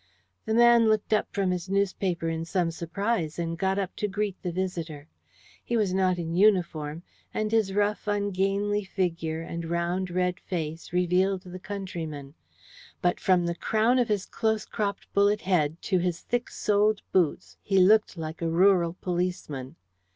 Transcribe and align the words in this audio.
The 0.47 0.55
man 0.55 0.87
looked 0.89 1.13
up 1.13 1.27
from 1.31 1.51
his 1.51 1.69
newspaper 1.69 2.27
in 2.27 2.43
some 2.43 2.71
surprise, 2.71 3.37
and 3.37 3.55
got 3.55 3.77
up 3.77 3.95
to 3.97 4.07
greet 4.07 4.35
his 4.41 4.51
visitor. 4.53 5.07
He 5.63 5.77
was 5.77 5.93
not 5.93 6.17
in 6.17 6.33
uniform, 6.33 7.03
and 7.35 7.51
his 7.51 7.75
rough, 7.75 8.07
ungainly 8.07 8.83
figure 8.83 9.43
and 9.43 9.69
round 9.69 10.09
red 10.09 10.39
face 10.39 10.91
revealed 10.91 11.43
the 11.43 11.59
countryman, 11.59 12.33
but 12.99 13.19
from 13.19 13.45
the 13.45 13.53
crown 13.53 13.99
of 13.99 14.07
his 14.09 14.25
close 14.25 14.65
cropped 14.65 15.05
bullet 15.13 15.41
head 15.41 15.79
to 15.83 15.99
his 15.99 16.21
thick 16.21 16.49
soled 16.49 17.03
boots 17.11 17.57
he 17.61 17.77
looked 17.77 18.17
like 18.17 18.41
a 18.41 18.49
rural 18.49 18.93
policeman. 19.01 19.75